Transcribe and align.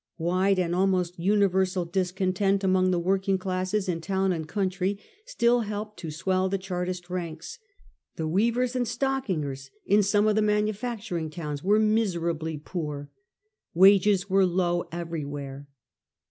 Wide 0.17 0.57
and 0.57 0.73
almost 0.73 1.19
universal 1.19 1.85
discontent 1.85 2.63
among 2.63 2.89
the 2.89 2.97
working 2.97 3.37
classes 3.37 3.87
in 3.87 4.01
town 4.01 4.33
and 4.33 4.47
country 4.47 4.97
still 5.25 5.59
helped 5.59 5.99
to 5.99 6.09
swell 6.09 6.49
the 6.49 6.57
Chartist 6.57 7.07
ranks. 7.11 7.59
The 8.15 8.27
weavers 8.27 8.75
and 8.75 8.87
stock 8.87 9.27
ingers 9.27 9.69
in 9.85 10.01
some 10.01 10.25
of 10.27 10.33
the 10.35 10.41
manufacturing 10.41 11.29
towns 11.29 11.63
were 11.63 11.77
miserably 11.79 12.57
poor. 12.57 13.11
Wages 13.75 14.27
were 14.27 14.43
low 14.43 14.85
everywhere. 14.91 15.67